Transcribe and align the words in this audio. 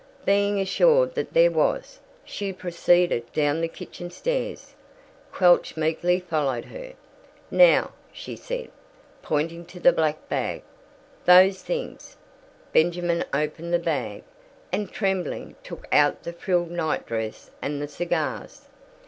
Being 0.25 0.59
assured 0.59 1.13
that 1.13 1.31
there 1.33 1.51
was, 1.51 1.99
she 2.25 2.51
proceeded 2.53 3.31
down 3.33 3.61
the 3.61 3.67
kitchen 3.67 4.09
stairs, 4.09 4.73
Quelch 5.31 5.77
meekly 5.77 6.19
following 6.19 6.63
her. 6.63 6.93
"Now," 7.51 7.91
she 8.11 8.35
said, 8.35 8.71
pointing 9.21 9.63
to 9.65 9.79
the 9.79 9.93
black 9.93 10.27
bag, 10.27 10.63
"those 11.25 11.61
things!" 11.61 12.17
Benjamin 12.73 13.23
opened 13.31 13.71
the 13.73 13.77
bag, 13.77 14.23
and 14.71 14.91
tremblingly 14.91 15.53
took 15.61 15.85
out 15.91 16.23
the 16.23 16.33
frilled 16.33 16.71
night 16.71 17.05
dress 17.05 17.51
and 17.61 17.79
the 17.79 17.87
cigars. 17.87 18.69